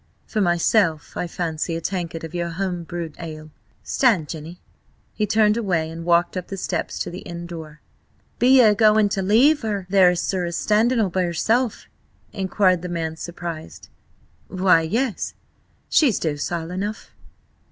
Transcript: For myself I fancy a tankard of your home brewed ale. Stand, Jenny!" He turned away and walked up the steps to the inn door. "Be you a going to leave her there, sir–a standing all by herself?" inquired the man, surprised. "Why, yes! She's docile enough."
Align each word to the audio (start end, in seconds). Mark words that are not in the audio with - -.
For 0.25 0.41
myself 0.41 1.15
I 1.15 1.27
fancy 1.27 1.75
a 1.75 1.79
tankard 1.81 2.23
of 2.23 2.33
your 2.33 2.49
home 2.49 2.85
brewed 2.85 3.15
ale. 3.19 3.51
Stand, 3.83 4.29
Jenny!" 4.29 4.59
He 5.13 5.27
turned 5.27 5.57
away 5.57 5.91
and 5.91 6.03
walked 6.05 6.35
up 6.35 6.47
the 6.47 6.57
steps 6.57 6.97
to 6.97 7.11
the 7.11 7.19
inn 7.19 7.45
door. 7.45 7.81
"Be 8.39 8.61
you 8.63 8.69
a 8.69 8.73
going 8.73 9.09
to 9.09 9.21
leave 9.21 9.61
her 9.61 9.85
there, 9.91 10.15
sir–a 10.15 10.53
standing 10.53 10.99
all 10.99 11.09
by 11.09 11.21
herself?" 11.21 11.85
inquired 12.33 12.81
the 12.81 12.89
man, 12.89 13.15
surprised. 13.15 13.89
"Why, 14.47 14.81
yes! 14.81 15.35
She's 15.87 16.17
docile 16.17 16.71
enough." 16.71 17.11